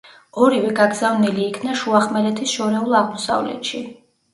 [0.45, 3.89] ორივე გაგზავნილი იქნა შუახმელეთის შორეულ აღმოსავლეთში.